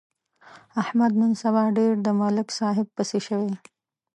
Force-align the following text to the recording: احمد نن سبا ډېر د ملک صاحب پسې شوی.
احمد 0.81 1.11
نن 1.21 1.31
سبا 1.43 1.63
ډېر 1.77 1.93
د 2.05 2.07
ملک 2.21 2.47
صاحب 2.59 2.87
پسې 2.95 3.19
شوی. 3.27 3.53